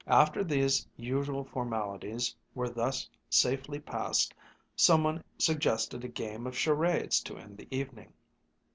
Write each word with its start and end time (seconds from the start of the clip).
After 0.07 0.43
these 0.43 0.87
usual 0.97 1.43
formalities 1.43 2.35
were 2.55 2.69
thus 2.69 3.07
safely 3.29 3.79
past, 3.79 4.33
some 4.75 5.03
one 5.03 5.23
suggested 5.37 6.03
a 6.03 6.07
game 6.07 6.47
of 6.47 6.57
charades 6.57 7.19
to 7.21 7.37
end 7.37 7.55
the 7.59 7.67
evening. 7.69 8.11